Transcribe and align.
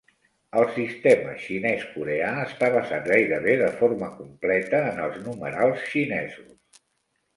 El 0.59 0.63
sistema 0.77 1.33
xinès-coreà 1.43 2.31
està 2.45 2.71
basat 2.77 3.05
gairebé 3.11 3.53
de 3.61 3.69
forma 3.83 4.09
completa 4.23 4.83
en 4.93 5.05
els 5.07 5.21
numerals 5.29 5.89
xinesos. 5.95 6.85